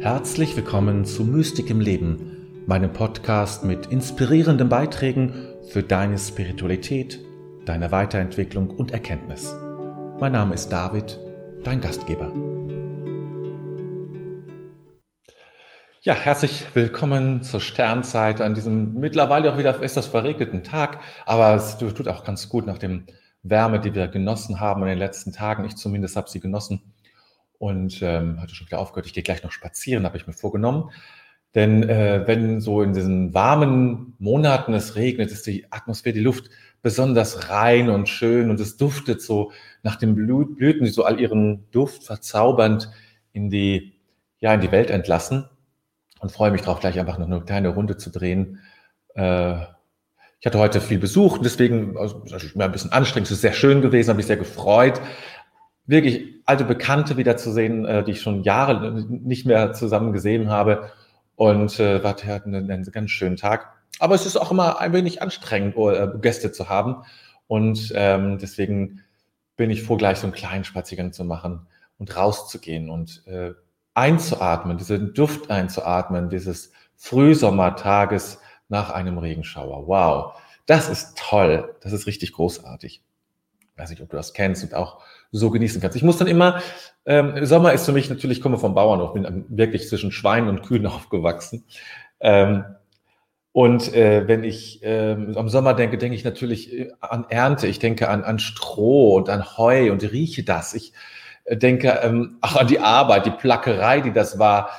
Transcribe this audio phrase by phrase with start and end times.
[0.00, 5.34] Herzlich willkommen zu Mystik im Leben, meinem Podcast mit inspirierenden Beiträgen
[5.68, 7.20] für deine Spiritualität,
[7.66, 9.54] deine Weiterentwicklung und Erkenntnis.
[10.18, 11.20] Mein Name ist David,
[11.64, 12.32] dein Gastgeber.
[16.00, 21.76] Ja, herzlich willkommen zur Sternzeit an diesem mittlerweile auch wieder etwas verregneten Tag, aber es
[21.76, 23.04] tut auch ganz gut nach dem
[23.42, 25.66] Wärme, die wir genossen haben in den letzten Tagen.
[25.66, 26.89] Ich zumindest habe sie genossen
[27.60, 29.04] und ähm, hatte schon wieder aufgehört.
[29.04, 30.90] Ich gehe gleich noch spazieren, habe ich mir vorgenommen.
[31.54, 36.48] Denn äh, wenn so in diesen warmen Monaten es regnet, ist die Atmosphäre, die Luft
[36.80, 41.70] besonders rein und schön und es duftet so nach den Blüten, die so all ihren
[41.70, 42.90] Duft verzaubernd
[43.34, 43.92] in die,
[44.38, 45.44] ja, in die Welt entlassen.
[46.18, 48.60] Und freue mich darauf, gleich einfach noch eine kleine Runde zu drehen.
[49.14, 49.56] Äh,
[50.40, 53.26] ich hatte heute viel Besuch, deswegen also, natürlich mehr ein bisschen anstrengend.
[53.26, 55.02] Es ist sehr schön gewesen, habe mich sehr gefreut.
[55.90, 60.90] Wirklich alte Bekannte wiederzusehen, äh, die ich schon Jahre nicht mehr zusammen gesehen habe.
[61.34, 63.72] Und äh, war einen, einen ganz schönen Tag.
[63.98, 67.02] Aber es ist auch immer ein wenig anstrengend, äh, Gäste zu haben.
[67.48, 69.02] Und ähm, deswegen
[69.56, 71.66] bin ich froh, gleich so einen kleinen Spaziergang zu machen
[71.98, 73.52] und rauszugehen und äh,
[73.94, 79.88] einzuatmen, diesen Duft einzuatmen, dieses Frühsommertages nach einem Regenschauer.
[79.88, 81.74] Wow, das ist toll.
[81.80, 83.02] Das ist richtig großartig.
[83.80, 85.00] Weiß nicht, ob du das kennst und auch
[85.32, 85.96] so genießen kannst.
[85.96, 86.60] Ich muss dann immer,
[87.06, 90.62] ähm, Sommer ist für mich natürlich, ich komme vom Bauernhof, bin wirklich zwischen Schweinen und
[90.62, 91.64] Kühen aufgewachsen.
[92.20, 92.64] Ähm,
[93.52, 97.78] und äh, wenn ich äh, am Sommer denke, denke ich natürlich äh, an Ernte, ich
[97.78, 100.74] denke an, an Stroh und an Heu und rieche das.
[100.74, 100.92] Ich
[101.44, 104.70] äh, denke ähm, auch an die Arbeit, die Plackerei, die das war,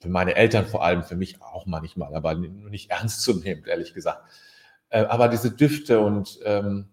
[0.00, 3.94] für meine Eltern vor allem, für mich auch manchmal, aber nicht ernst zu nehmen, ehrlich
[3.94, 4.22] gesagt.
[4.90, 6.88] Äh, aber diese Düfte und ähm,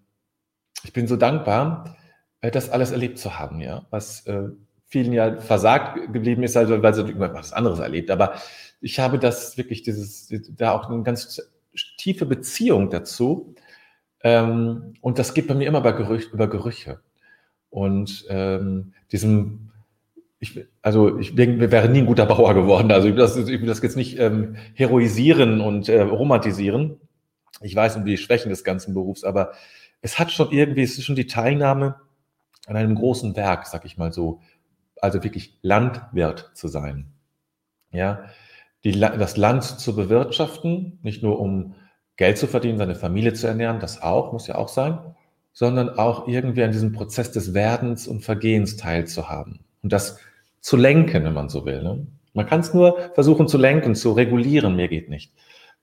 [0.83, 1.95] ich bin so dankbar,
[2.41, 4.49] äh, das alles erlebt zu haben, ja, was äh,
[4.87, 8.11] vielen ja versagt geblieben ist, also weil sie irgendwas anderes erlebt.
[8.11, 8.33] Aber
[8.81, 11.41] ich habe das wirklich, dieses, da auch eine ganz
[11.97, 13.55] tiefe Beziehung dazu.
[14.23, 16.99] Ähm, und das geht bei mir immer bei Gerüch, über Gerüche.
[17.69, 19.71] Und ähm, diesem
[20.41, 22.91] ich, also ich wäre nie ein guter Bauer geworden.
[22.91, 26.99] Also ich will das, ich will das jetzt nicht ähm, heroisieren und äh, romantisieren.
[27.61, 29.51] Ich weiß um die Schwächen des ganzen Berufs, aber
[30.01, 31.95] es hat schon irgendwie, es ist schon die Teilnahme
[32.67, 34.41] an einem großen Werk, sag ich mal so,
[35.01, 37.11] also wirklich Landwirt zu sein.
[37.91, 38.25] Ja,
[38.83, 41.75] die, das Land zu bewirtschaften, nicht nur um
[42.15, 44.99] Geld zu verdienen, seine Familie zu ernähren, das auch, muss ja auch sein,
[45.53, 49.65] sondern auch irgendwie an diesem Prozess des Werdens und Vergehens teilzuhaben.
[49.81, 50.19] Und das
[50.61, 51.81] zu lenken, wenn man so will.
[51.81, 52.07] Ne?
[52.33, 55.33] Man kann es nur versuchen zu lenken, zu regulieren, mir geht nicht.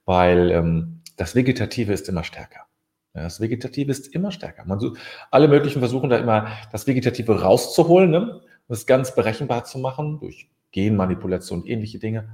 [0.05, 2.68] Weil ähm, das Vegetative ist immer stärker.
[3.13, 4.65] Das Vegetative ist immer stärker.
[4.65, 4.95] Man so,
[5.31, 8.41] alle möglichen versuchen da immer das Vegetative rauszuholen, ne?
[8.67, 12.29] das ganz berechenbar zu machen durch Genmanipulation und ähnliche Dinge.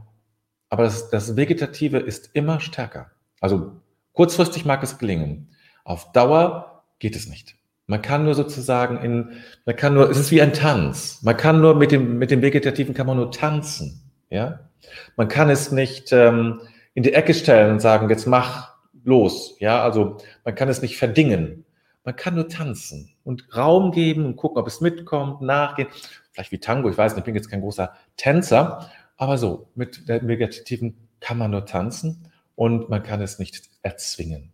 [0.69, 3.11] Aber das, das Vegetative ist immer stärker.
[3.39, 3.81] Also
[4.11, 5.55] kurzfristig mag es gelingen.
[5.85, 7.55] Auf Dauer geht es nicht.
[7.87, 9.31] Man kann nur sozusagen in,
[9.65, 11.21] man kann nur, es ist wie ein Tanz.
[11.21, 14.11] Man kann nur mit dem, mit dem Vegetativen kann man nur tanzen.
[14.29, 14.71] Ja?
[15.15, 16.61] Man kann es nicht ähm,
[16.95, 18.74] in die Ecke stellen und sagen, jetzt mach
[19.05, 19.55] los.
[19.59, 21.65] Ja, also man kann es nicht verdingen.
[22.03, 25.87] Man kann nur tanzen und Raum geben und gucken, ob es mitkommt, nachgehen.
[26.31, 30.07] Vielleicht wie Tango, ich weiß nicht, ich bin jetzt kein großer Tänzer, aber so, mit
[30.09, 34.53] der Vegetativen kann man nur tanzen und man kann es nicht erzwingen.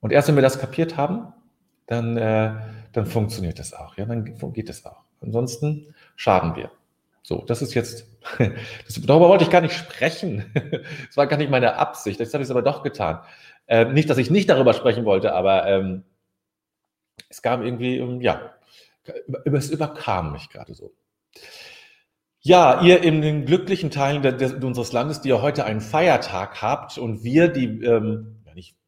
[0.00, 1.32] Und erst wenn wir das kapiert haben,
[1.86, 2.54] dann, äh,
[2.92, 3.96] dann funktioniert das auch.
[3.96, 5.04] Ja, dann geht es auch.
[5.20, 6.70] Ansonsten schaden wir.
[7.22, 8.06] So, das ist jetzt,
[8.38, 10.44] das, darüber wollte ich gar nicht sprechen.
[11.06, 12.20] Das war gar nicht meine Absicht.
[12.20, 13.20] Das habe ich aber doch getan.
[13.66, 16.04] Äh, nicht, dass ich nicht darüber sprechen wollte, aber ähm,
[17.28, 18.54] es kam irgendwie, um, ja,
[19.44, 20.92] es überkam mich gerade so.
[22.40, 26.60] Ja, ihr in den glücklichen Teilen de, de, unseres Landes, die ja heute einen Feiertag
[26.60, 28.34] habt und wir, die ähm,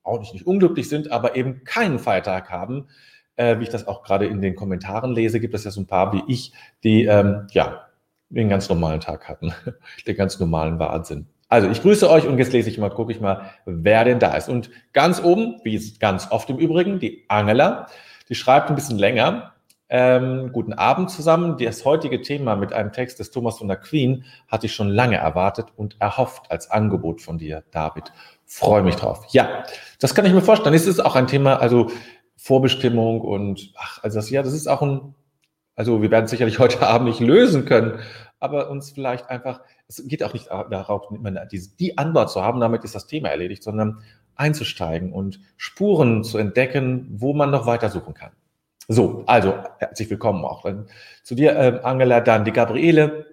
[0.06, 2.88] auch nicht, nicht unglücklich sind, aber eben keinen Feiertag haben,
[3.34, 5.86] äh, wie ich das auch gerade in den Kommentaren lese, gibt es ja so ein
[5.86, 6.52] paar wie ich,
[6.84, 7.86] die ähm, ja
[8.28, 9.52] den ganz normalen Tag hatten,
[10.06, 11.26] den ganz normalen Wahnsinn.
[11.48, 14.34] Also ich grüße euch und jetzt lese ich mal, gucke ich mal, wer denn da
[14.34, 14.48] ist.
[14.48, 17.86] Und ganz oben, wie ganz oft im Übrigen, die Angela,
[18.28, 19.52] die schreibt ein bisschen länger.
[19.88, 21.56] Ähm, guten Abend zusammen.
[21.58, 25.16] Das heutige Thema mit einem Text des Thomas von der Queen hatte ich schon lange
[25.16, 28.12] erwartet und erhofft als Angebot von dir, David.
[28.44, 29.26] Freue mich drauf.
[29.28, 29.62] Ja,
[30.00, 30.74] das kann ich mir vorstellen.
[30.74, 31.90] Es ist auch ein Thema, also
[32.36, 35.14] Vorbestimmung und ach, also das, ja, das ist auch ein,
[35.74, 38.00] also wir werden es sicherlich heute Abend nicht lösen können,
[38.40, 41.08] aber uns vielleicht einfach, es geht auch nicht darauf,
[41.78, 44.02] die, Antwort zu haben, damit ist das Thema erledigt, sondern
[44.34, 48.32] einzusteigen und Spuren zu entdecken, wo man noch weiter suchen kann.
[48.88, 50.64] So, also herzlich willkommen auch
[51.22, 53.26] zu dir, äh, Angela, dann die Gabriele,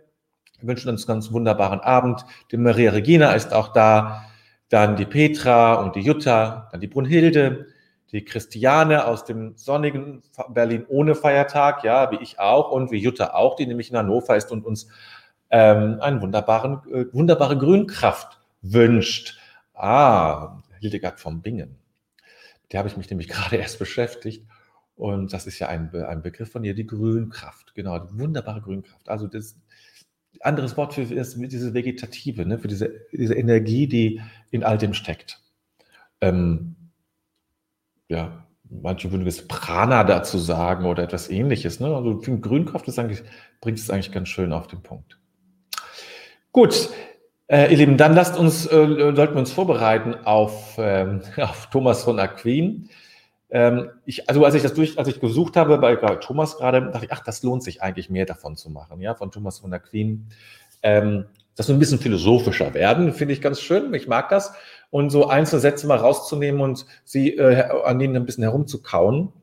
[0.60, 2.26] Wir wünschen uns einen ganz wunderbaren Abend.
[2.52, 4.26] Die Maria Regina ist auch da,
[4.70, 7.68] dann die Petra und die Jutta, dann die Brunhilde,
[8.12, 13.34] die Christiane aus dem sonnigen Berlin ohne Feiertag, ja, wie ich auch und wie Jutta
[13.34, 14.88] auch, die nämlich in Hannover ist und uns
[15.54, 19.38] ähm, eine wunderbaren, äh, wunderbare Grünkraft wünscht.
[19.76, 21.78] Ah, Hildegard vom Bingen.
[22.72, 24.48] Der habe ich mich nämlich gerade erst beschäftigt.
[24.96, 27.76] Und das ist ja ein, ein Begriff von ihr, die Grünkraft.
[27.76, 29.08] Genau, die wunderbare Grünkraft.
[29.08, 29.56] Also das
[30.40, 34.96] anderes Wort für ist diese Vegetative, ne, für diese, diese Energie, die in all dem
[34.96, 35.40] steckt.
[36.20, 36.76] Ähm,
[38.10, 41.80] ja, manche würden es Prana dazu sagen oder etwas ähnliches.
[41.80, 41.96] Ne?
[41.96, 43.22] Also Grünkraft ist eigentlich,
[43.62, 45.20] bringt es eigentlich ganz schön auf den Punkt.
[46.54, 46.92] Gut,
[47.48, 48.70] äh, ihr Lieben, dann lasst uns, äh,
[49.16, 52.90] sollten wir uns vorbereiten auf, ähm, auf Thomas von Aquin.
[53.50, 57.06] Ähm, ich, also als ich das durch, als ich gesucht habe bei Thomas gerade, dachte
[57.06, 60.28] ich, ach, das lohnt sich eigentlich mehr davon zu machen, ja, von Thomas von Aquin.
[60.84, 63.92] Ähm, das so ein bisschen philosophischer werden, finde ich ganz schön.
[63.96, 64.54] Ich mag das.
[64.92, 69.34] Und so einzelne Sätze mal rauszunehmen und sie äh, an ihnen ein bisschen herumzukauen.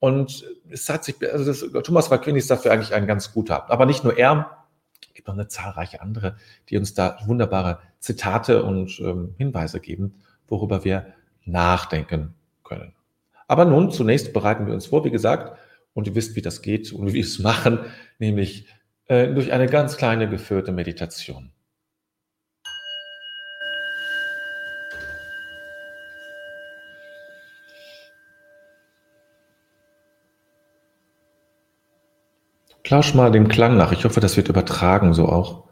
[0.00, 3.70] Und es hat sich, also das, Thomas von Aquin ist dafür eigentlich ein ganz guter.
[3.70, 4.65] Aber nicht nur er,
[5.26, 6.36] gibt noch eine zahlreiche andere,
[6.68, 10.14] die uns da wunderbare Zitate und ähm, Hinweise geben,
[10.48, 11.14] worüber wir
[11.44, 12.92] nachdenken können.
[13.48, 15.58] Aber nun, zunächst bereiten wir uns vor, wie gesagt,
[15.94, 17.80] und ihr wisst, wie das geht und wie wir es machen,
[18.18, 18.66] nämlich
[19.06, 21.50] äh, durch eine ganz kleine geführte Meditation.
[32.88, 33.92] Lausch mal dem Klang nach.
[33.92, 35.68] Ich hoffe, das wird übertragen so auch.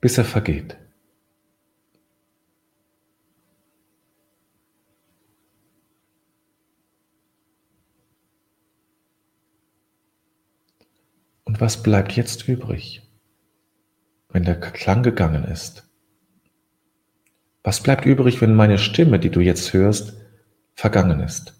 [0.00, 0.76] Bis er vergeht.
[11.44, 13.02] Und was bleibt jetzt übrig,
[14.28, 15.88] wenn der Klang gegangen ist?
[17.64, 20.16] Was bleibt übrig, wenn meine Stimme, die du jetzt hörst,
[20.74, 21.57] vergangen ist?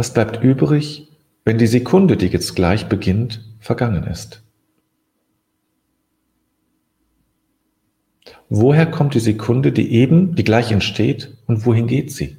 [0.00, 1.08] Was bleibt übrig,
[1.44, 4.42] wenn die Sekunde, die jetzt gleich beginnt, vergangen ist?
[8.48, 12.38] Woher kommt die Sekunde, die eben, die gleich entsteht, und wohin geht sie?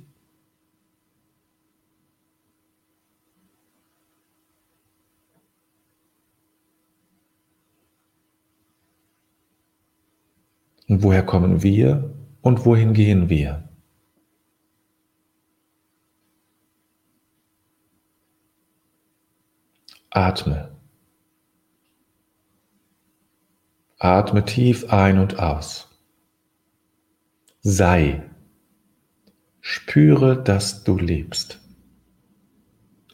[10.87, 12.11] Und woher kommen wir
[12.41, 13.70] und wohin gehen wir?
[20.11, 20.77] Atme.
[23.97, 25.89] Atme tief ein und aus.
[27.61, 28.23] Sei.
[29.59, 31.59] Spüre, dass du lebst.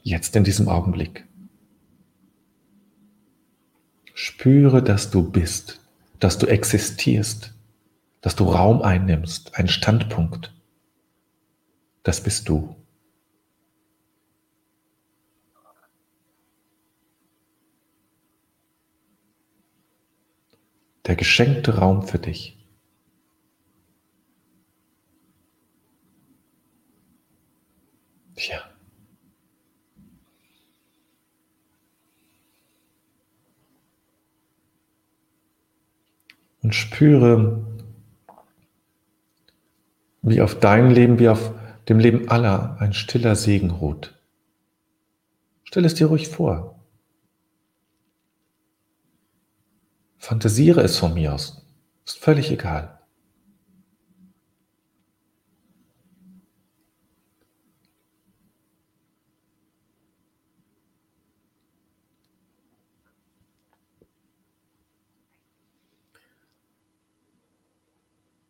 [0.03, 1.25] Jetzt in diesem Augenblick.
[4.13, 5.79] Spüre, dass du bist,
[6.19, 7.53] dass du existierst
[8.21, 10.53] dass du Raum einnimmst, einen Standpunkt.
[12.03, 12.75] Das bist du.
[21.07, 22.57] Der geschenkte Raum für dich.
[28.35, 28.59] Tja.
[36.61, 37.66] Und spüre,
[40.21, 41.54] wie auf dein Leben, wie auf
[41.87, 44.19] dem Leben aller ein stiller Segen ruht.
[45.64, 46.77] Stell es dir ruhig vor.
[50.28, 51.66] Fantasiere es von mir aus.
[52.06, 53.00] Ist völlig egal.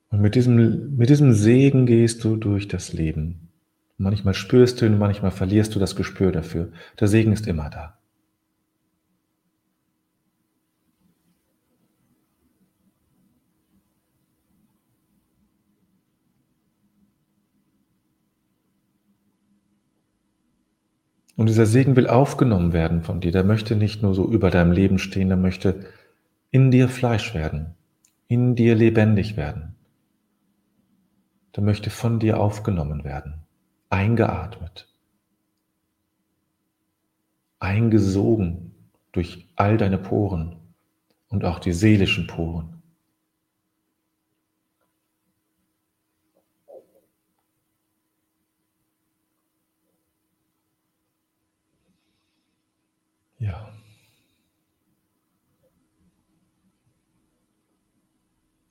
[0.09, 3.51] Und mit diesem, mit diesem Segen gehst du durch das Leben.
[3.97, 6.71] Manchmal spürst du ihn, manchmal verlierst du das Gespür dafür.
[6.99, 7.96] Der Segen ist immer da.
[21.37, 23.31] Und dieser Segen will aufgenommen werden von dir.
[23.31, 25.85] Der möchte nicht nur so über deinem Leben stehen, der möchte
[26.51, 27.75] in dir Fleisch werden,
[28.27, 29.77] in dir lebendig werden
[31.57, 33.41] der möchte von dir aufgenommen werden,
[33.89, 34.87] eingeatmet,
[37.57, 40.55] eingesogen durch all deine Poren
[41.29, 42.83] und auch die seelischen Poren.
[53.39, 53.71] Ja.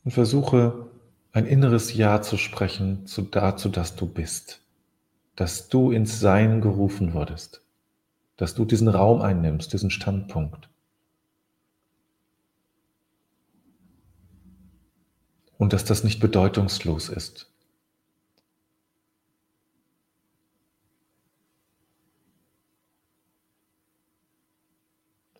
[0.06, 0.86] Und versuche
[1.32, 4.60] ein inneres Ja zu sprechen zu dazu, dass du bist,
[5.34, 7.60] dass du ins Sein gerufen wurdest,
[8.36, 10.68] dass du diesen Raum einnimmst, diesen Standpunkt.
[15.58, 17.50] Und dass das nicht bedeutungslos ist.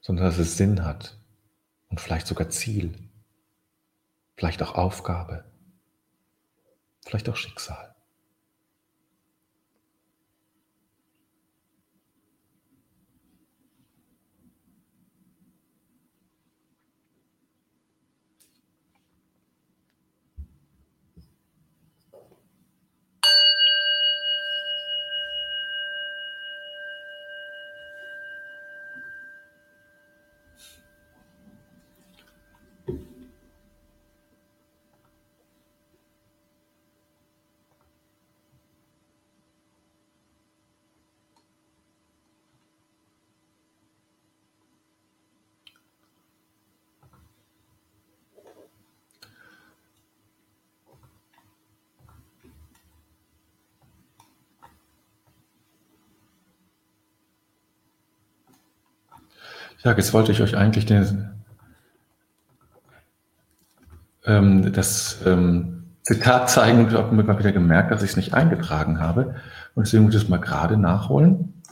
[0.00, 1.16] sondern dass es Sinn hat
[1.88, 2.94] und vielleicht sogar Ziel,
[4.36, 5.44] vielleicht auch Aufgabe,
[7.04, 7.95] vielleicht auch Schicksal.
[59.84, 61.30] Ja, jetzt wollte ich euch eigentlich den,
[64.24, 68.34] ähm, das ähm, Zitat zeigen und habe mir mal wieder gemerkt, dass ich es nicht
[68.34, 69.34] eingetragen habe.
[69.74, 71.62] Und deswegen muss ich es mal gerade nachholen.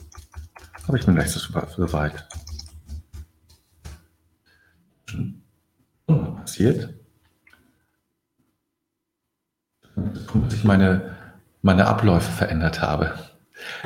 [0.87, 2.27] Aber ich bin gleich so weit.
[6.07, 6.93] Passiert.
[9.95, 11.15] Dass ich meine,
[11.61, 13.13] meine Abläufe verändert habe.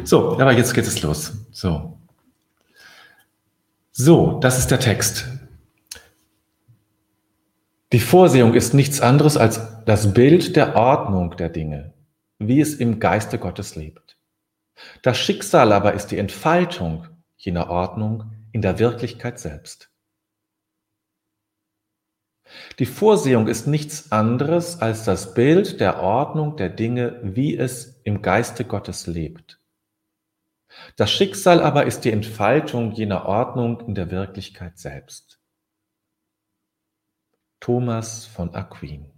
[0.04, 1.34] So, aber jetzt geht es los.
[1.52, 1.99] So.
[4.02, 5.26] So, das ist der Text.
[7.92, 11.94] Die Vorsehung ist nichts anderes als das Bild der Ordnung der Dinge,
[12.38, 14.18] wie es im Geiste Gottes lebt.
[15.02, 19.92] Das Schicksal aber ist die Entfaltung jener Ordnung in der Wirklichkeit selbst.
[22.80, 28.22] Die Vorsehung ist nichts anderes als das Bild der Ordnung der Dinge, wie es im
[28.22, 29.59] Geiste Gottes lebt.
[30.96, 35.40] Das Schicksal aber ist die Entfaltung jener Ordnung in der Wirklichkeit selbst.
[37.60, 39.12] Thomas von Aquin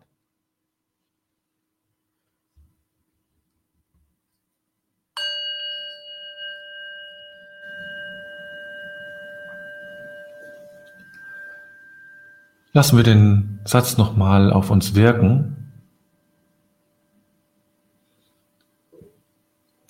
[12.73, 15.60] Lassen wir den Satz nochmal auf uns wirken.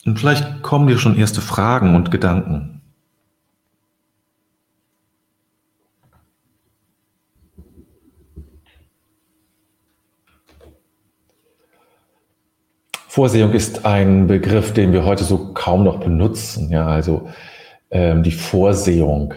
[0.05, 2.81] Und vielleicht kommen dir schon erste Fragen und Gedanken.
[13.08, 16.72] Vorsehung ist ein Begriff, den wir heute so kaum noch benutzen.
[16.72, 17.29] Ja, also
[17.91, 19.34] ähm, die Vorsehung.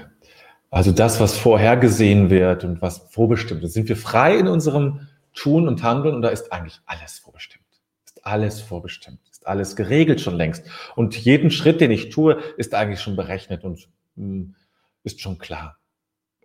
[0.70, 3.74] Also das, was vorhergesehen wird und was vorbestimmt ist.
[3.74, 7.64] Sind wir frei in unserem Tun und Handeln und da ist eigentlich alles vorbestimmt.
[8.04, 10.66] Ist alles vorbestimmt alles geregelt schon längst.
[10.96, 14.54] Und jeden Schritt, den ich tue, ist eigentlich schon berechnet und mh, hm,
[15.02, 15.78] ist schon klar.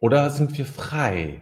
[0.02, 1.42] Oder sind wir frei?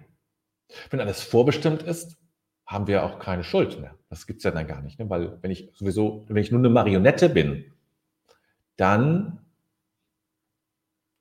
[0.90, 2.18] Wenn alles vorbestimmt ist,
[2.66, 3.96] haben wir auch keine Schuld mehr.
[4.10, 5.10] Das gibt's ja dann gar nicht, ne?
[5.10, 7.66] weil wenn ich sowieso, wenn ich nur eine Marionette bin,
[8.76, 9.40] dann,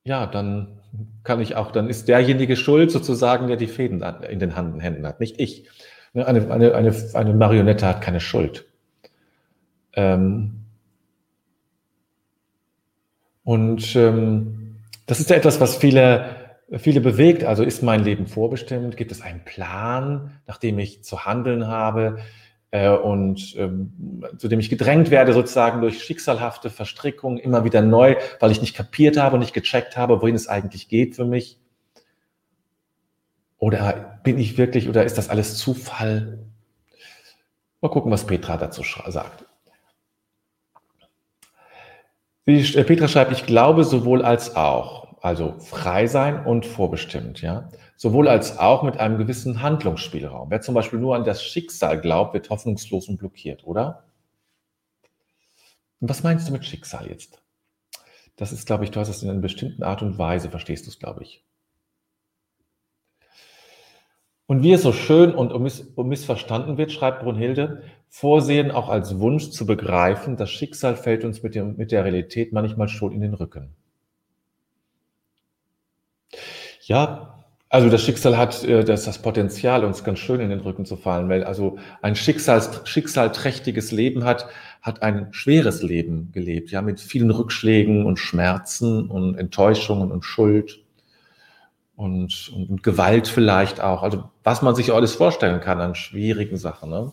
[0.04, 0.80] ja, dann
[1.24, 5.20] kann ich auch, dann ist derjenige schuld sozusagen, der die Fäden in den Händen hat,
[5.20, 5.68] nicht ich.
[6.12, 6.26] Ne?
[6.26, 8.66] Eine, eine, eine, eine Marionette hat keine Schuld.
[9.96, 10.66] Ähm,
[13.42, 14.76] und ähm,
[15.06, 17.44] das ist ja etwas, was viele, viele bewegt.
[17.44, 18.96] Also ist mein Leben vorbestimmt?
[18.96, 22.18] Gibt es einen Plan, nach dem ich zu handeln habe
[22.72, 28.16] äh, und ähm, zu dem ich gedrängt werde, sozusagen durch schicksalhafte Verstrickungen immer wieder neu,
[28.40, 31.58] weil ich nicht kapiert habe und nicht gecheckt habe, wohin es eigentlich geht für mich?
[33.58, 36.38] Oder bin ich wirklich, oder ist das alles Zufall?
[37.80, 39.46] Mal gucken, was Petra dazu sagt.
[42.46, 47.68] Wie äh, Petra schreibt, ich glaube sowohl als auch, also frei sein und vorbestimmt, ja.
[47.96, 50.50] Sowohl als auch mit einem gewissen Handlungsspielraum.
[50.50, 54.04] Wer zum Beispiel nur an das Schicksal glaubt, wird hoffnungslos und blockiert, oder?
[56.00, 57.42] Und was meinst du mit Schicksal jetzt?
[58.36, 60.90] Das ist, glaube ich, du hast es in einer bestimmten Art und Weise, verstehst du
[60.90, 61.42] es, glaube ich.
[64.46, 65.52] Und wie es so schön und
[65.96, 71.54] missverstanden wird, schreibt Brunhilde, Vorsehen auch als Wunsch zu begreifen, das Schicksal fällt uns mit,
[71.54, 73.74] dem, mit der Realität manchmal schon in den Rücken.
[76.82, 77.36] Ja,
[77.68, 80.96] also das Schicksal hat äh, das, das Potenzial, uns ganz schön in den Rücken zu
[80.96, 84.46] fallen, weil also ein Schicksals, schicksalträchtiges Leben hat,
[84.82, 90.84] hat ein schweres Leben gelebt, ja, mit vielen Rückschlägen und Schmerzen und Enttäuschungen und Schuld
[91.96, 94.02] und, und, Gewalt vielleicht auch.
[94.02, 96.90] Also was man sich alles vorstellen kann an schwierigen Sachen.
[96.90, 97.12] Ne?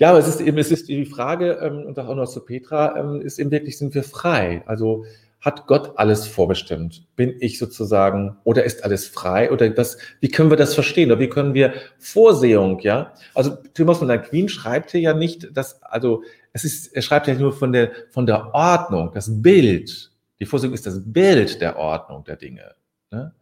[0.00, 2.96] Ja, aber es ist eben, es ist die Frage, ähm, und auch noch zu Petra,
[2.96, 4.62] ähm, ist eben wirklich, sind wir frei?
[4.64, 5.04] Also
[5.42, 7.04] hat Gott alles vorbestimmt?
[7.16, 9.50] Bin ich sozusagen, oder ist alles frei?
[9.52, 11.10] Oder das, wie können wir das verstehen?
[11.10, 13.12] Oder wie können wir Vorsehung, ja?
[13.34, 16.22] Also Thomas von der Queen schreibt hier ja nicht, dass, also
[16.54, 20.12] es ist, er schreibt ja nur von der, von der Ordnung, das Bild.
[20.40, 22.74] Die Vorsehung ist das Bild der Ordnung der Dinge.
[23.10, 23.34] Ne?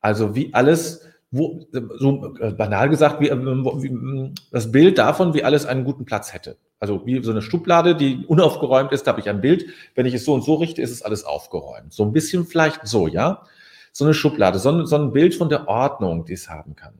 [0.00, 1.66] Also wie alles, wo,
[1.98, 6.58] so äh, banal gesagt, wie, wie, das Bild davon, wie alles einen guten Platz hätte.
[6.78, 9.64] Also wie so eine Schublade, die unaufgeräumt ist, da habe ich ein Bild.
[9.94, 11.92] Wenn ich es so und so richte, ist es alles aufgeräumt.
[11.92, 13.44] So ein bisschen vielleicht so, ja?
[13.92, 16.94] So eine Schublade, so ein, so ein Bild von der Ordnung, die es haben kann.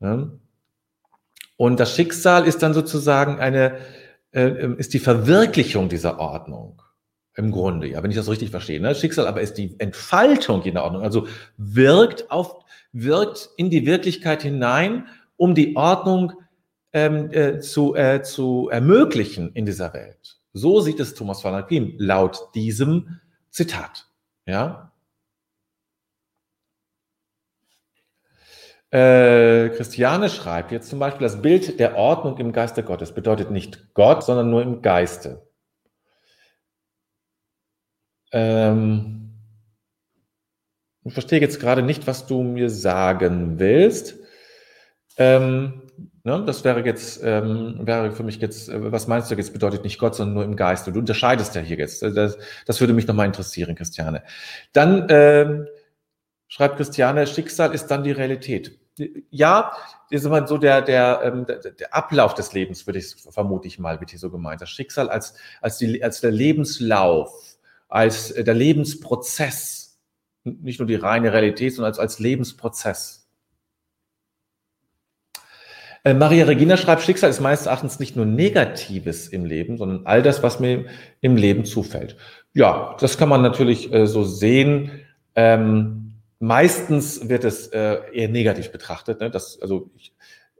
[0.00, 0.28] Ja?
[1.56, 3.78] Und das Schicksal ist dann sozusagen eine,
[4.32, 6.80] äh, ist die Verwirklichung dieser Ordnung.
[7.36, 8.80] Im Grunde, ja, wenn ich das richtig verstehe.
[8.80, 8.94] Ne?
[8.94, 11.02] Schicksal aber ist die Entfaltung jener Ordnung.
[11.02, 11.28] Also
[11.58, 16.32] wirkt auf, wirkt in die Wirklichkeit hinein, um die Ordnung
[16.94, 20.38] ähm, äh, zu, äh, zu ermöglichen in dieser Welt.
[20.54, 24.06] So sieht es Thomas von Aquin laut diesem Zitat.
[24.46, 24.92] Ja?
[28.90, 33.92] Äh, Christiane schreibt jetzt zum Beispiel, das Bild der Ordnung im Geiste Gottes bedeutet nicht
[33.92, 35.45] Gott, sondern nur im Geiste.
[38.36, 39.30] Ähm,
[41.04, 44.16] ich verstehe jetzt gerade nicht, was du mir sagen willst.
[45.16, 45.86] Ähm,
[46.26, 46.42] Ne?
[46.44, 50.00] Das wäre jetzt, ähm, wäre für mich jetzt, äh, was meinst du jetzt, bedeutet nicht
[50.00, 50.90] Gott, sondern nur im Geiste.
[50.90, 52.02] Du unterscheidest ja hier jetzt.
[52.02, 54.24] Das, das würde mich nochmal interessieren, Christiane.
[54.72, 55.68] Dann ähm,
[56.48, 58.76] schreibt Christiane, Schicksal ist dann die Realität.
[59.30, 59.70] Ja,
[60.10, 63.78] ist immer so der, der, ähm, der, der Ablauf des Lebens, würde ich vermute ich
[63.78, 64.60] mal, wird hier so gemeint.
[64.60, 67.55] Das Schicksal als, als, die, als der Lebenslauf,
[67.88, 69.98] als der Lebensprozess.
[70.44, 73.28] Nicht nur die reine Realität, sondern als, als Lebensprozess.
[76.06, 80.22] Äh, Maria Regina schreibt, Schicksal ist meines Erachtens nicht nur Negatives im Leben, sondern all
[80.22, 80.86] das, was mir
[81.20, 82.16] im Leben zufällt.
[82.54, 84.92] Ja, das kann man natürlich äh, so sehen.
[85.34, 89.20] Ähm, meistens wird es äh, eher negativ betrachtet.
[89.20, 89.30] Ne?
[89.30, 90.14] Das, also ich,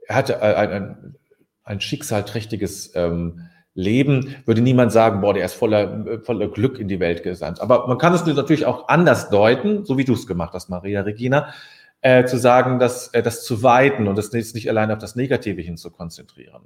[0.05, 1.15] er hatte äh, ein, ein,
[1.63, 6.99] ein schicksalträchtiges ähm, Leben, würde niemand sagen, boah, der ist voller, voller Glück in die
[6.99, 7.61] Welt gesandt.
[7.61, 11.01] Aber man kann es natürlich auch anders deuten, so wie du es gemacht hast, Maria
[11.01, 11.53] Regina
[12.01, 15.61] äh, zu sagen, dass äh, das zu weiten und das nicht allein auf das Negative
[15.61, 16.63] hin zu konzentrieren.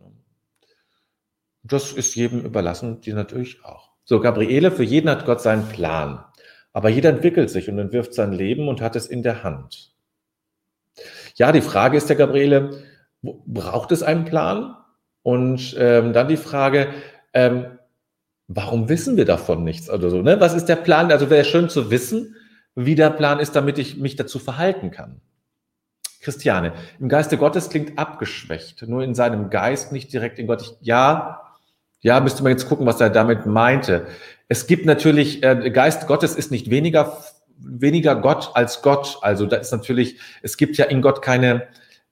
[1.63, 3.91] Das ist jedem überlassen, die natürlich auch.
[4.05, 6.23] So, Gabriele, für jeden hat Gott seinen Plan.
[6.71, 9.93] Aber jeder entwickelt sich und entwirft sein Leben und hat es in der Hand.
[11.35, 12.83] Ja, die Frage ist der Gabriele,
[13.21, 14.77] braucht es einen Plan?
[15.23, 16.87] Und ähm, dann die Frage,
[17.33, 17.65] ähm,
[18.47, 20.21] warum wissen wir davon nichts oder so?
[20.21, 20.39] Ne?
[20.39, 21.11] Was ist der Plan?
[21.11, 22.35] Also wäre schön zu wissen,
[22.75, 25.21] wie der Plan ist, damit ich mich dazu verhalten kann.
[26.21, 30.61] Christiane, im Geiste Gottes klingt abgeschwächt, nur in seinem Geist, nicht direkt in Gott.
[30.61, 31.41] Ich, ja,
[32.01, 34.07] ja, müsste man jetzt gucken, was er damit meinte.
[34.47, 37.17] Es gibt natürlich, äh, Geist Gottes ist nicht weniger,
[37.57, 39.17] weniger Gott als Gott.
[39.21, 41.67] Also da ist natürlich, es gibt ja in Gott keine,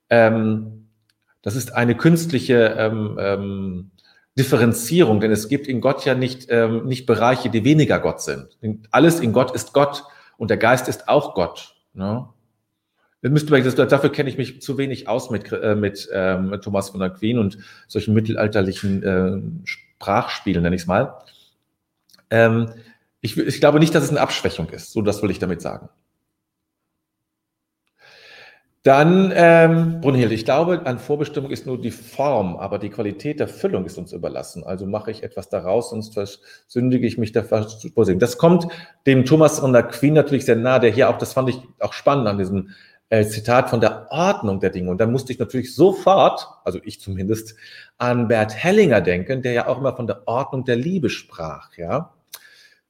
[0.09, 0.78] ähm,
[1.41, 3.91] das ist eine künstliche ähm, ähm,
[4.37, 8.57] Differenzierung, denn es gibt in Gott ja nicht, ähm, nicht Bereiche, die weniger Gott sind.
[8.91, 10.03] Alles in Gott ist Gott.
[10.39, 11.75] Und der Geist ist auch Gott.
[11.93, 12.27] Ne?
[13.21, 16.91] Müsste man, das, dafür kenne ich mich zu wenig aus mit, äh, mit ähm, Thomas
[16.91, 21.15] von Queen und solchen mittelalterlichen äh, Sprachspielen, nenne ich es mal.
[22.29, 22.71] Ähm,
[23.19, 24.93] ich, ich glaube nicht, dass es eine Abschwächung ist.
[24.93, 25.89] So, das will ich damit sagen.
[28.83, 33.49] Dann, ähm, Brunhild, ich glaube, an Vorbestimmung ist nur die Form, aber die Qualität der
[33.49, 34.63] Füllung ist uns überlassen.
[34.63, 38.19] Also mache ich etwas daraus, sonst versündige ich mich der Vorsehung.
[38.19, 38.67] Das kommt
[39.05, 41.91] dem Thomas von der Queen natürlich sehr nahe, der hier auch, das fand ich auch
[41.91, 42.69] spannend an diesem
[43.09, 44.89] äh, Zitat von der Ordnung der Dinge.
[44.89, 47.55] Und dann musste ich natürlich sofort, also ich zumindest,
[47.97, 52.13] an Bert Hellinger denken, der ja auch immer von der Ordnung der Liebe sprach, ja.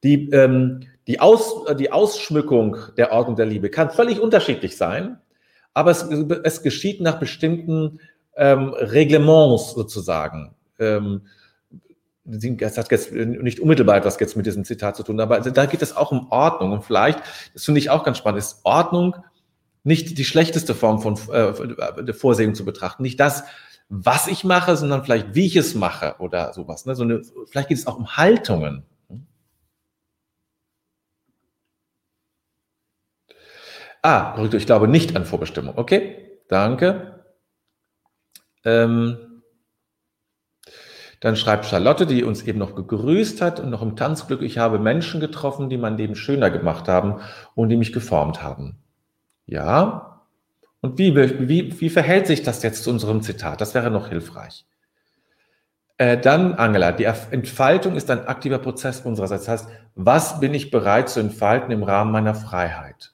[0.04, 5.18] Die, ähm, die, Aus, die Ausschmückung der Ordnung der Liebe kann völlig unterschiedlich sein
[5.80, 6.04] aber es,
[6.44, 8.00] es geschieht nach bestimmten
[8.36, 10.54] ähm, Reglements sozusagen.
[10.78, 11.22] Ähm,
[12.26, 15.82] das hat jetzt nicht unmittelbar etwas jetzt mit diesem Zitat zu tun, aber da geht
[15.82, 16.74] es auch um Ordnung.
[16.74, 17.20] Und vielleicht,
[17.54, 19.16] das finde ich auch ganz spannend, ist Ordnung
[19.84, 23.02] nicht die schlechteste Form von äh, Vorsehung zu betrachten.
[23.02, 23.46] Nicht das,
[23.88, 26.86] was ich mache, sondern vielleicht, wie ich es mache oder sowas.
[26.86, 26.94] Ne?
[26.96, 28.84] So eine, vielleicht geht es auch um Haltungen.
[34.02, 35.78] Ah, ich glaube nicht an Vorbestimmung.
[35.78, 37.26] Okay, danke.
[38.64, 39.18] Ähm,
[41.20, 44.80] dann schreibt Charlotte, die uns eben noch gegrüßt hat und noch im Tanzglück, ich habe
[44.80, 47.20] Menschen getroffen, die mein Leben schöner gemacht haben
[47.56, 48.78] und die mich geformt haben.
[49.46, 50.24] Ja.
[50.82, 53.60] Und wie, wie, wie verhält sich das jetzt zu unserem Zitat?
[53.60, 54.66] Das wäre noch hilfreich.
[55.98, 59.46] Äh, dann, Angela, die Entfaltung ist ein aktiver Prozess unsererseits.
[59.46, 63.14] Das heißt, was bin ich bereit zu entfalten im Rahmen meiner Freiheit?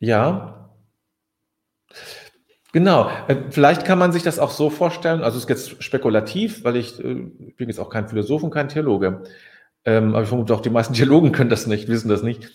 [0.00, 0.60] Ja,
[2.72, 3.10] Genau.
[3.26, 6.76] Äh, vielleicht kann man sich das auch so vorstellen, also es ist jetzt spekulativ, weil
[6.76, 9.24] ich, äh, ich bin jetzt auch kein Philosoph und kein Theologe,
[9.84, 12.48] ähm, aber ich vermute auch, die meisten Theologen können das nicht, wissen das nicht.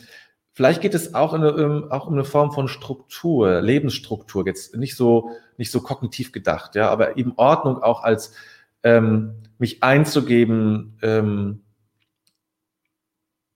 [0.54, 4.96] Vielleicht geht es auch, eine, ähm, auch um eine Form von Struktur, Lebensstruktur, jetzt nicht
[4.96, 8.34] so, nicht so kognitiv gedacht, ja, aber eben Ordnung auch als
[8.84, 11.65] ähm, mich einzugeben, ähm,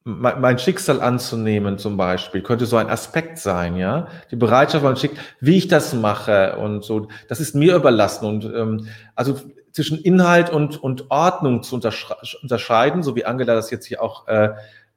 [0.10, 4.08] mein Schicksal anzunehmen zum Beispiel, könnte so ein Aspekt sein, ja.
[4.32, 8.46] Die Bereitschaft, man schickt, wie ich das mache und so, das ist mir überlassen und
[8.46, 9.40] ähm, also
[9.72, 14.50] zwischen Inhalt und, und Ordnung zu unterscheiden, so wie Angela das jetzt hier auch äh,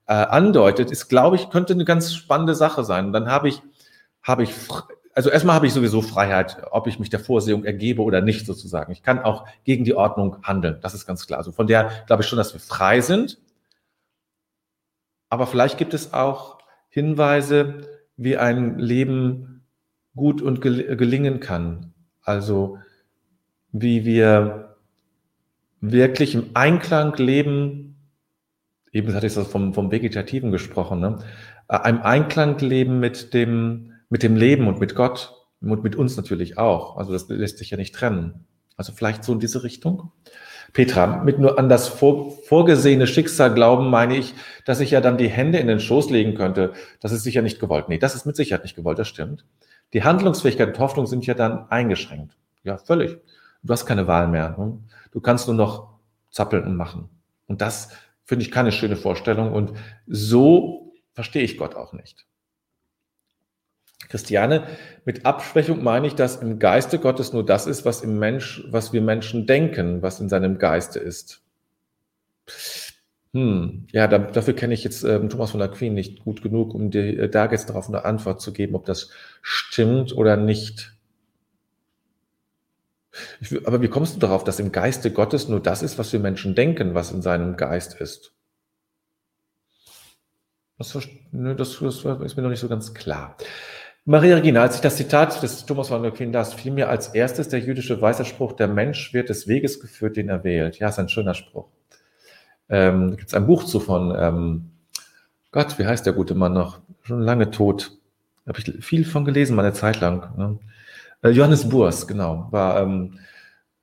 [0.06, 3.06] äh, andeutet, ist, glaube ich, könnte eine ganz spannende Sache sein.
[3.06, 3.62] Und dann habe ich,
[4.22, 4.52] habe ich,
[5.14, 8.92] also erstmal habe ich sowieso Freiheit, ob ich mich der Vorsehung ergebe oder nicht sozusagen.
[8.92, 11.38] Ich kann auch gegen die Ordnung handeln, das ist ganz klar.
[11.38, 13.38] Also von der glaube ich schon, dass wir frei sind
[15.32, 16.58] aber vielleicht gibt es auch
[16.90, 19.64] Hinweise, wie ein Leben
[20.14, 21.94] gut und gelingen kann.
[22.20, 22.76] Also
[23.72, 24.76] wie wir
[25.80, 27.96] wirklich im Einklang leben,
[28.92, 31.20] eben hatte ich das vom, vom Vegetativen gesprochen, ne?
[31.66, 36.58] Äh, Einklang leben mit dem, mit dem Leben und mit Gott und mit uns natürlich
[36.58, 36.98] auch.
[36.98, 38.44] Also das lässt sich ja nicht trennen.
[38.76, 40.12] Also vielleicht so in diese Richtung.
[40.72, 45.18] Petra, mit nur an das vor, vorgesehene Schicksal glauben, meine ich, dass ich ja dann
[45.18, 46.72] die Hände in den Schoß legen könnte.
[47.00, 47.88] Das ist sicher nicht gewollt.
[47.88, 49.44] Nee, das ist mit Sicherheit nicht gewollt, das stimmt.
[49.92, 52.36] Die Handlungsfähigkeit und Hoffnung sind ja dann eingeschränkt.
[52.64, 53.18] Ja, völlig.
[53.62, 54.56] Du hast keine Wahl mehr.
[54.58, 54.78] Ne?
[55.10, 55.90] Du kannst nur noch
[56.30, 57.10] zappeln und machen.
[57.46, 57.90] Und das
[58.24, 59.52] finde ich keine schöne Vorstellung.
[59.52, 59.72] Und
[60.06, 62.26] so verstehe ich Gott auch nicht.
[64.08, 64.66] Christiane,
[65.04, 68.92] mit Abschwächung meine ich, dass im Geiste Gottes nur das ist, was im Mensch, was
[68.92, 71.42] wir Menschen denken, was in seinem Geiste ist.
[73.34, 76.90] Hm, ja, da, dafür kenne ich jetzt ähm, Thomas von Aquin nicht gut genug, um
[76.90, 79.10] dir äh, da jetzt darauf eine Antwort zu geben, ob das
[79.40, 80.92] stimmt oder nicht.
[83.40, 86.20] Ich, aber wie kommst du darauf, dass im Geiste Gottes nur das ist, was wir
[86.20, 88.34] Menschen denken, was in seinem Geist ist?
[90.76, 90.98] Das,
[91.30, 93.36] ne, das, das ist mir noch nicht so ganz klar.
[94.04, 97.48] Maria Regina, als ich das Zitat des Thomas von Aquin las, fiel mir als erstes
[97.48, 100.80] der jüdische Weisheitsspruch, der Mensch wird des Weges geführt, den er wählt.
[100.80, 101.68] Ja, ist ein schöner Spruch.
[102.68, 104.70] Ähm, da gibt es ein Buch zu von, ähm,
[105.52, 106.80] Gott, wie heißt der gute Mann noch?
[107.02, 107.92] Schon lange tot.
[108.44, 110.36] Habe ich viel von gelesen, mal eine Zeit lang.
[110.36, 110.58] Ne?
[111.22, 113.20] Äh, Johannes Burs, genau, war, ähm,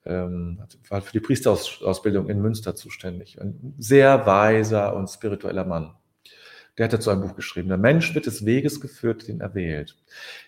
[0.06, 3.40] ähm, war für die Priesterausbildung in Münster zuständig.
[3.40, 5.94] Ein sehr weiser und spiritueller Mann
[6.78, 7.70] der hat dazu ein Buch geschrieben.
[7.70, 9.98] Der Mensch wird des Weges geführt, den er wählt.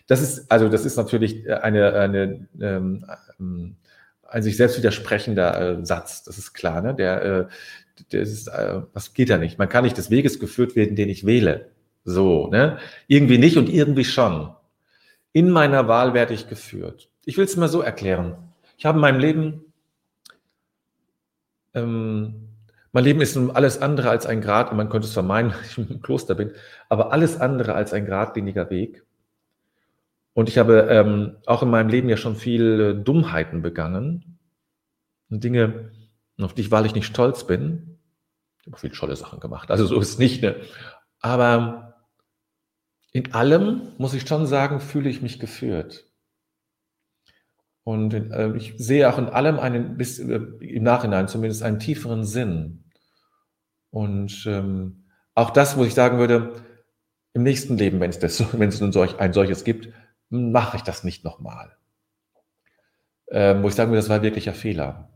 [0.06, 3.04] Das ist, also das ist natürlich eine, eine ähm,
[4.32, 6.94] ein sich selbst widersprechender äh, Satz, das ist klar, ne?
[6.94, 7.46] Der, äh,
[8.12, 9.58] der ist, äh, was geht da nicht?
[9.58, 11.70] Man kann nicht des Weges geführt werden, den ich wähle.
[12.04, 12.78] So, ne?
[13.06, 14.54] Irgendwie nicht und irgendwie schon.
[15.32, 17.10] In meiner Wahl werde ich geführt.
[17.24, 18.36] Ich will es mal so erklären.
[18.78, 19.72] Ich habe in meinem Leben
[21.74, 22.48] ähm,
[22.92, 25.78] mein Leben ist alles andere als ein Grad, und man könnte es vermeiden, weil ich
[25.78, 26.52] im Kloster bin,
[26.88, 29.04] aber alles andere als ein geradliniger Weg.
[30.34, 34.38] Und ich habe ähm, auch in meinem Leben ja schon viele Dummheiten begangen
[35.40, 35.90] Dinge,
[36.40, 37.98] auf die ich wahrlich nicht stolz bin.
[38.60, 40.42] Ich habe viele tolle Sachen gemacht, also so ist es nicht.
[40.42, 40.56] Ne?
[41.20, 42.04] Aber
[43.12, 46.06] in allem, muss ich schon sagen, fühle ich mich geführt.
[47.84, 52.24] Und äh, ich sehe auch in allem einen, bis äh, im Nachhinein zumindest einen tieferen
[52.24, 52.84] Sinn.
[53.90, 56.62] Und ähm, auch das, wo ich sagen würde,
[57.34, 59.88] im nächsten Leben, wenn es, das, wenn es ein, solch, ein solches gibt,
[60.28, 61.76] mache ich das nicht nochmal.
[63.30, 65.08] Ähm, wo ich sagen würde, das war wirklich ein Fehler.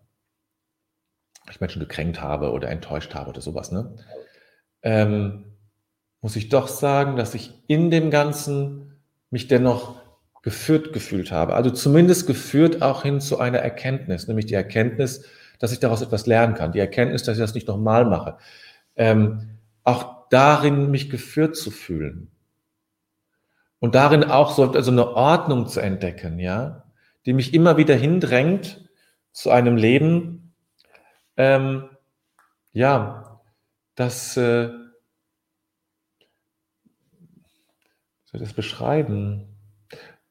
[1.51, 3.71] Ich Menschen gekränkt habe oder enttäuscht habe oder sowas.
[3.71, 3.97] Ne?
[4.83, 5.57] Ähm,
[6.21, 9.01] muss ich doch sagen, dass ich in dem Ganzen
[9.31, 10.01] mich dennoch
[10.47, 11.55] geführt gefühlt habe.
[11.55, 15.27] Also zumindest geführt auch hin zu einer Erkenntnis, nämlich die Erkenntnis,
[15.59, 16.73] dass ich daraus etwas lernen kann.
[16.73, 18.39] Die Erkenntnis, dass ich das nicht nochmal mache
[18.97, 22.31] ähm, auch darin mich geführt zu fühlen.
[23.79, 26.85] Und darin auch so also eine Ordnung zu entdecken, ja,
[27.27, 28.89] die mich immer wieder hindrängt
[29.33, 30.55] zu einem Leben,
[31.37, 31.91] ähm,
[32.73, 33.41] ja,
[33.95, 34.69] das, äh,
[38.25, 39.56] soll ich das beschreiben?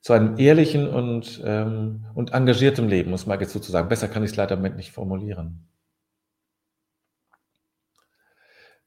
[0.05, 3.89] Zu einem ehrlichen und, ähm, und engagiertem Leben, muss man jetzt sozusagen.
[3.89, 5.67] Besser kann ich es leider im Moment nicht formulieren.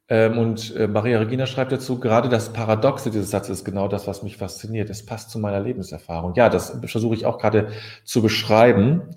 [0.09, 4.07] Ähm, und äh, Maria Regina schreibt dazu, gerade das Paradoxe dieses Satzes ist genau das,
[4.07, 4.91] was mich fasziniert.
[4.91, 6.35] Es passt zu meiner Lebenserfahrung.
[6.37, 7.73] Ja, das versuche ich auch gerade
[8.05, 9.17] zu beschreiben,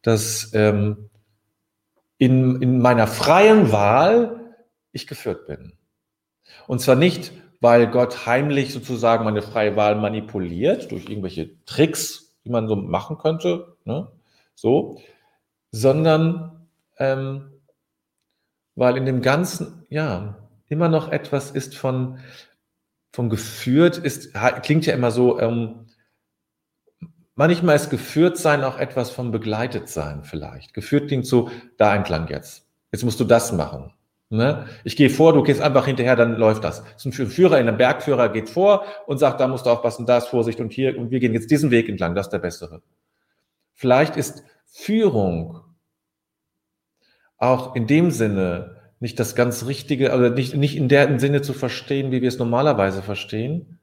[0.00, 1.10] dass ähm,
[2.16, 4.54] in, in meiner freien Wahl
[4.90, 5.74] ich geführt bin.
[6.66, 7.30] Und zwar nicht,
[7.62, 13.18] weil Gott heimlich sozusagen meine freie Wahl manipuliert durch irgendwelche Tricks, die man so machen
[13.18, 14.10] könnte, ne?
[14.56, 15.00] so,
[15.70, 16.66] sondern
[16.98, 17.52] ähm,
[18.74, 22.18] weil in dem Ganzen, ja, immer noch etwas ist von,
[23.12, 25.86] von geführt, ist, klingt ja immer so, ähm,
[27.36, 30.74] manchmal ist geführt sein auch etwas von begleitet sein vielleicht.
[30.74, 32.66] Geführt klingt so, da entlang jetzt.
[32.90, 33.92] Jetzt musst du das machen.
[34.32, 34.64] Ne?
[34.82, 36.82] Ich gehe vor, du gehst einfach hinterher, dann läuft das.
[36.82, 40.16] das ist ein Führer, ein Bergführer geht vor und sagt, da musst du aufpassen, da
[40.16, 42.80] ist Vorsicht und hier, und wir gehen jetzt diesen Weg entlang, das ist der bessere.
[43.74, 45.60] Vielleicht ist Führung
[47.36, 51.52] auch in dem Sinne nicht das ganz Richtige, also nicht, nicht in der Sinne zu
[51.52, 53.80] verstehen, wie wir es normalerweise verstehen,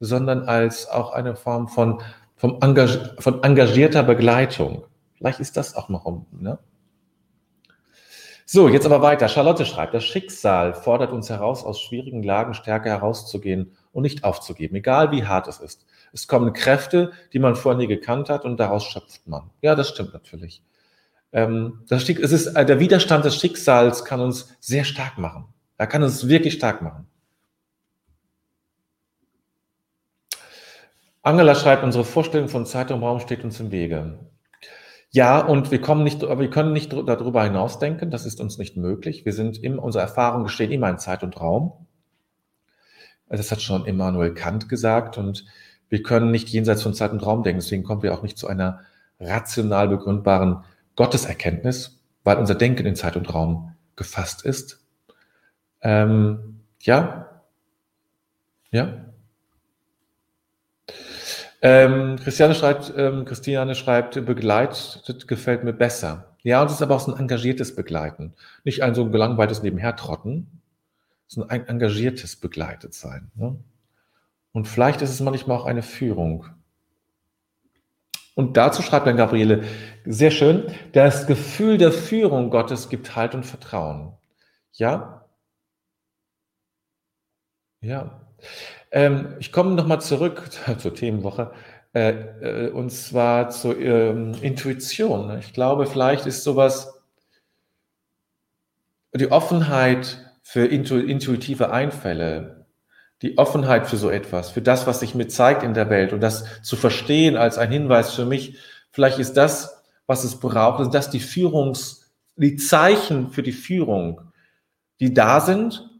[0.00, 2.00] sondern als auch eine Form von,
[2.36, 4.84] vom Engag von engagierter Begleitung.
[5.18, 6.58] Vielleicht ist das auch noch, ne?
[8.46, 9.28] So, jetzt aber weiter.
[9.28, 14.76] Charlotte schreibt, das Schicksal fordert uns heraus, aus schwierigen Lagen stärker herauszugehen und nicht aufzugeben,
[14.76, 15.86] egal wie hart es ist.
[16.12, 19.50] Es kommen Kräfte, die man vorher nie gekannt hat und daraus schöpft man.
[19.62, 20.62] Ja, das stimmt natürlich.
[21.32, 25.46] Ähm, das es ist, äh, der Widerstand des Schicksals kann uns sehr stark machen.
[25.78, 27.06] Er kann uns wirklich stark machen.
[31.22, 34.18] Angela schreibt, unsere Vorstellung von Zeit und Raum steht uns im Wege.
[35.14, 38.10] Ja, und wir kommen nicht, wir können nicht darüber hinausdenken.
[38.10, 39.24] Das ist uns nicht möglich.
[39.24, 41.86] Wir sind in unsere Erfahrungen bestehen immer in Zeit und Raum.
[43.28, 45.44] Das hat schon Immanuel Kant gesagt und
[45.88, 47.60] wir können nicht jenseits von Zeit und Raum denken.
[47.60, 48.80] Deswegen kommen wir auch nicht zu einer
[49.20, 50.64] rational begründbaren
[50.96, 54.84] Gotteserkenntnis, weil unser Denken in Zeit und Raum gefasst ist.
[55.80, 57.40] Ähm, ja,
[58.72, 59.13] ja.
[61.66, 66.36] Ähm, Christiane schreibt, ähm, Christiane schreibt, begleitet gefällt mir besser.
[66.42, 68.34] Ja, und es ist aber auch so ein engagiertes Begleiten.
[68.64, 70.60] Nicht ein so gelangweiltes Nebenhertrotten,
[71.26, 73.30] sondern ein engagiertes Begleitet sein.
[73.34, 73.56] Ne?
[74.52, 76.44] Und vielleicht ist es manchmal auch eine Führung.
[78.34, 79.64] Und dazu schreibt dann Gabriele
[80.04, 84.12] sehr schön, das Gefühl der Führung Gottes gibt Halt und Vertrauen.
[84.72, 85.24] Ja?
[87.80, 88.20] Ja.
[88.94, 91.50] Ähm, ich komme nochmal zurück zur Themenwoche.
[91.94, 95.36] Äh, äh, und zwar zur ähm, Intuition.
[95.38, 96.94] Ich glaube, vielleicht ist sowas,
[99.12, 102.66] die Offenheit für intu intuitive Einfälle,
[103.22, 106.20] die Offenheit für so etwas, für das, was sich mir zeigt in der Welt und
[106.20, 108.58] das zu verstehen als ein Hinweis für mich,
[108.90, 114.20] vielleicht ist das, was es braucht, sind das die Führungs, die Zeichen für die Führung,
[115.00, 115.93] die da sind,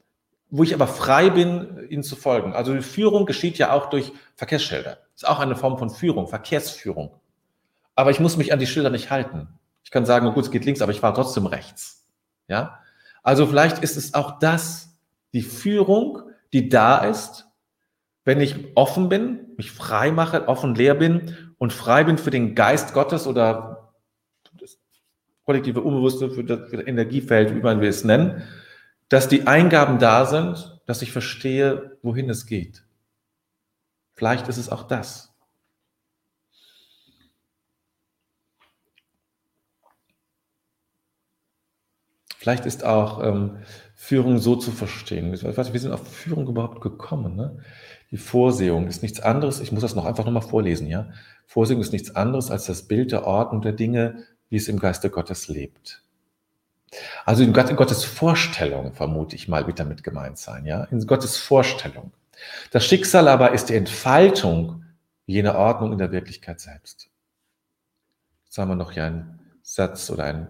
[0.56, 2.52] wo ich aber frei bin, ihnen zu folgen.
[2.52, 4.98] Also die Führung geschieht ja auch durch Verkehrsschilder.
[5.12, 7.10] Ist auch eine Form von Führung, Verkehrsführung.
[7.96, 9.48] Aber ich muss mich an die Schilder nicht halten.
[9.82, 12.06] Ich kann sagen, oh gut, es geht links, aber ich fahre trotzdem rechts.
[12.46, 12.78] Ja?
[13.24, 14.96] Also vielleicht ist es auch das,
[15.32, 16.20] die Führung,
[16.52, 17.46] die da ist,
[18.24, 22.54] wenn ich offen bin, mich frei mache, offen leer bin und frei bin für den
[22.54, 23.92] Geist Gottes oder
[24.60, 24.78] das
[25.44, 28.44] kollektive Unbewusste, für das, Energiefeld, wie man will es nennen,
[29.08, 32.84] dass die Eingaben da sind, dass ich verstehe, wohin es geht.
[34.14, 35.34] Vielleicht ist es auch das.
[42.38, 43.58] Vielleicht ist auch ähm,
[43.94, 45.32] Führung so zu verstehen.
[45.32, 45.38] Wir
[45.80, 47.36] sind auf Führung überhaupt gekommen.
[47.36, 47.58] Ne?
[48.10, 51.10] Die Vorsehung ist nichts anderes, ich muss das noch einfach nochmal vorlesen, ja.
[51.46, 55.10] Vorsehung ist nichts anderes als das Bild der Ordnung der Dinge, wie es im Geiste
[55.10, 56.03] Gottes lebt.
[57.24, 60.84] Also in Gottes Vorstellung, vermute ich mal, wird damit gemeint sein, ja.
[60.84, 62.12] In Gottes Vorstellung.
[62.70, 64.84] Das Schicksal aber ist die Entfaltung
[65.26, 67.08] jener Ordnung in der Wirklichkeit selbst.
[68.44, 70.48] Jetzt haben wir noch hier einen Satz oder einen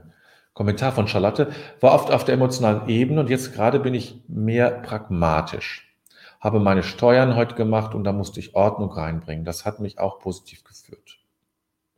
[0.53, 4.71] Kommentar von Charlotte, war oft auf der emotionalen Ebene und jetzt gerade bin ich mehr
[4.71, 5.97] pragmatisch.
[6.41, 9.45] Habe meine Steuern heute gemacht und da musste ich Ordnung reinbringen.
[9.45, 11.19] Das hat mich auch positiv geführt.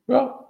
[0.06, 0.45] Ja.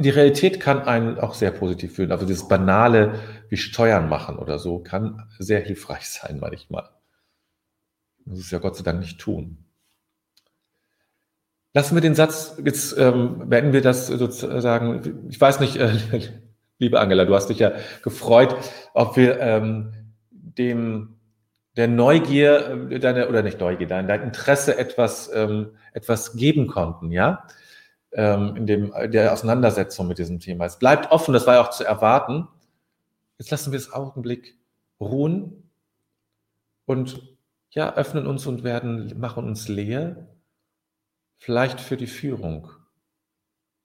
[0.00, 2.10] Die Realität kann einen auch sehr positiv fühlen.
[2.12, 3.20] Also dieses Banale
[3.50, 6.88] wie Steuern machen oder so kann sehr hilfreich sein manchmal.
[8.24, 9.58] Muss es ja Gott sei Dank nicht tun.
[11.74, 15.92] Lassen wir den Satz, jetzt ähm, beenden wir das sozusagen, ich weiß nicht, äh,
[16.78, 18.56] Liebe Angela, du hast dich ja gefreut,
[18.94, 19.92] ob wir ähm,
[20.30, 21.16] dem
[21.76, 27.10] der Neugier, äh, deine, oder nicht Neugier, dein, dein Interesse etwas, ähm, etwas geben konnten,
[27.10, 27.46] ja,
[28.14, 30.64] ähm, in dem, der Auseinandersetzung mit diesem Thema.
[30.64, 32.48] Es bleibt offen, das war ja auch zu erwarten.
[33.38, 34.56] Jetzt lassen wir es Augenblick
[35.00, 35.70] ruhen
[36.86, 37.36] und
[37.70, 40.28] ja, öffnen uns und werden, machen uns leer,
[41.38, 42.70] vielleicht für die Führung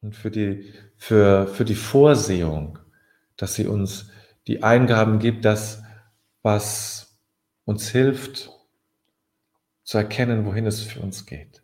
[0.02, 2.78] und für die, für, für die Vorsehung,
[3.36, 4.12] dass sie uns
[4.46, 5.82] die Eingaben gibt, das,
[6.44, 7.20] was
[7.66, 8.52] uns hilft
[9.84, 11.64] zu erkennen, wohin es für uns geht.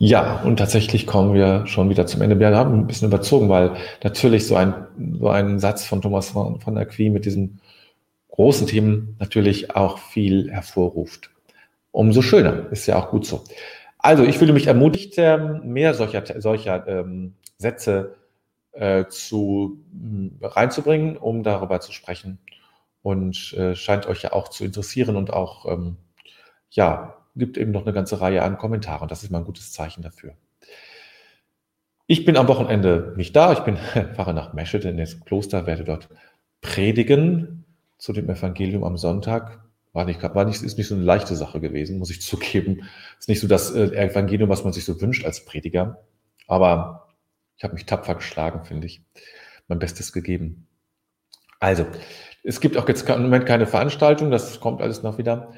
[0.00, 2.38] Ja, und tatsächlich kommen wir schon wieder zum Ende.
[2.38, 3.72] Wir haben ein bisschen überzogen, weil
[4.04, 4.74] natürlich so ein,
[5.18, 7.60] so ein Satz von Thomas von, von Aquin mit diesen
[8.30, 11.30] großen Themen natürlich auch viel hervorruft.
[11.90, 13.42] Umso schöner, ist ja auch gut so.
[13.98, 18.14] Also, ich fühle mich ermutigt, ähm, mehr solcher, solcher ähm, Sätze
[18.72, 19.80] äh, zu,
[20.40, 22.38] äh, reinzubringen, um darüber zu sprechen.
[23.02, 25.96] Und äh, scheint euch ja auch zu interessieren und auch ähm,
[26.70, 29.08] ja, gibt eben noch eine ganze Reihe an Kommentaren.
[29.08, 30.34] Das ist mal ein gutes Zeichen dafür.
[32.06, 33.52] Ich bin am Wochenende nicht da.
[33.52, 33.76] Ich bin,
[34.14, 36.08] fahre nach Meschede in das Kloster, werde dort
[36.60, 37.64] predigen
[37.98, 39.60] zu dem Evangelium am Sonntag.
[39.92, 42.88] War nicht, war nicht, ist nicht so eine leichte Sache gewesen, muss ich zugeben.
[43.18, 46.04] Ist nicht so das äh, Evangelium, was man sich so wünscht als Prediger.
[46.46, 47.08] Aber
[47.56, 49.02] ich habe mich tapfer geschlagen, finde ich.
[49.66, 50.66] Mein Bestes gegeben.
[51.60, 51.86] Also,
[52.42, 55.52] es gibt auch jetzt im Moment keine Veranstaltung, das kommt alles noch wieder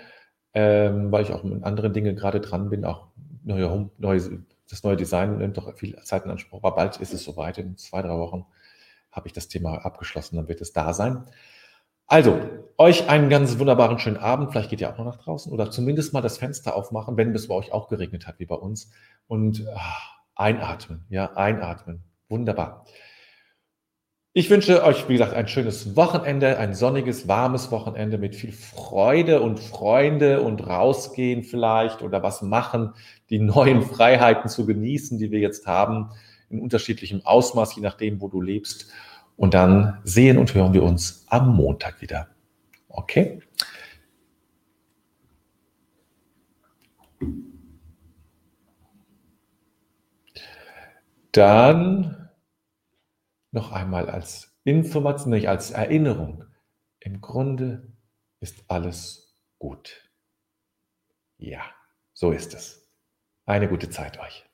[0.55, 3.09] ähm, weil ich auch mit anderen Dingen gerade dran bin, auch
[3.45, 7.15] neue, Home, neue, das neue Design nimmt doch viel Zeit in Anspruch, aber bald ist
[7.15, 8.47] es soweit, in zwei, drei Wochen
[9.13, 11.25] habe ich das Thema abgeschlossen, dann wird es da sein.
[12.07, 12.41] Also,
[12.77, 14.51] euch einen ganz wunderbaren schönen Abend.
[14.51, 17.47] Vielleicht geht ihr auch noch nach draußen oder zumindest mal das Fenster aufmachen, wenn es
[17.47, 18.91] bei euch auch geregnet hat wie bei uns.
[19.29, 22.03] Und ach, einatmen, ja, einatmen.
[22.29, 22.85] Wunderbar.
[24.33, 29.41] Ich wünsche euch, wie gesagt, ein schönes Wochenende, ein sonniges, warmes Wochenende mit viel Freude
[29.41, 32.95] und Freunde und rausgehen vielleicht oder was machen,
[33.29, 36.11] die neuen Freiheiten zu genießen, die wir jetzt haben,
[36.49, 38.93] in unterschiedlichem Ausmaß, je nachdem, wo du lebst.
[39.37, 42.29] Und dann sehen und hören wir uns am Montag wieder.
[42.89, 43.41] Okay?
[51.33, 52.20] Dann
[53.53, 56.45] noch einmal als Information, nicht als Erinnerung.
[57.01, 57.93] Im Grunde
[58.41, 60.11] ist alles gut.
[61.39, 61.63] Ja,
[62.13, 62.93] so ist es.
[63.47, 64.50] Eine gute Zeit euch.